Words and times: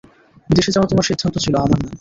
বিদেশ 0.49 0.67
যাওয়া 0.69 0.87
তোমার 0.87 1.05
সিদ্ধান্ত 1.05 1.35
ছিল, 1.37 1.53
আমার 1.57 1.79
না। 1.79 1.89